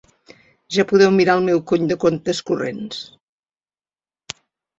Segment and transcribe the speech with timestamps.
[0.77, 3.03] Ja poden mirar el meu cony de comptes corrents.